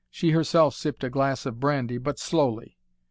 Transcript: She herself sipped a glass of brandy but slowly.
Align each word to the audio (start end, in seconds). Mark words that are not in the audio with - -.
She 0.09 0.31
herself 0.31 0.73
sipped 0.73 1.03
a 1.03 1.11
glass 1.11 1.45
of 1.45 1.59
brandy 1.59 1.99
but 1.99 2.17
slowly. 2.17 2.79